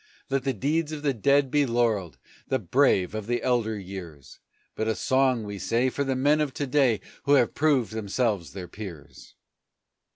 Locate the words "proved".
7.53-7.93